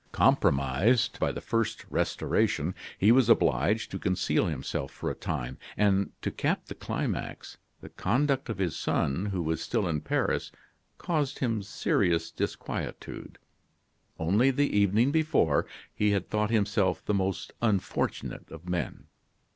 Compromised 0.13 1.19
by 1.19 1.31
the 1.31 1.39
first 1.41 1.85
Restoration, 1.91 2.73
he 2.97 3.11
was 3.11 3.29
obliged 3.29 3.91
to 3.91 3.99
conceal 3.99 4.47
himself 4.47 4.91
for 4.91 5.11
a 5.11 5.13
time; 5.13 5.59
and 5.77 6.11
to 6.23 6.31
cap 6.31 6.65
the 6.65 6.73
climax, 6.73 7.59
the 7.81 7.89
conduct 7.89 8.49
of 8.49 8.57
his 8.57 8.75
son, 8.75 9.27
who 9.27 9.43
was 9.43 9.61
still 9.61 9.87
in 9.87 10.01
Paris, 10.01 10.51
caused 10.97 11.37
him 11.37 11.61
serious 11.61 12.31
disquietude. 12.31 13.37
Only 14.17 14.49
the 14.49 14.75
evening 14.75 15.11
before, 15.11 15.67
he 15.93 16.09
had 16.13 16.31
thought 16.31 16.49
himself 16.49 17.05
the 17.05 17.13
most 17.13 17.53
unfortunate 17.61 18.49
of 18.49 18.67
men. 18.67 19.03